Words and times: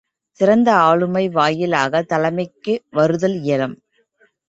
சிறந்த 0.39 0.73
ஆளுமை 0.79 1.29
வாயிலாகத் 1.29 2.07
தலைமைக்கு 2.07 2.75
வருதல் 2.89 3.37
இயலும். 3.41 3.77